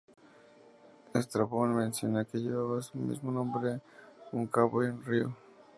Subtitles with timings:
[1.13, 3.81] Estrabón menciona que llevaba su mismo nombre
[4.31, 5.35] un cabo y un río.